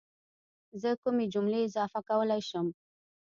[0.81, 2.67] زه کومې جملې اضافه کولای شم